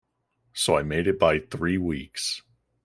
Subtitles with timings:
[0.53, 2.41] So I made it by three weeks.